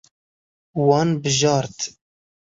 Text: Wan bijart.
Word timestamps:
Wan 0.87 1.09
bijart. 1.21 1.79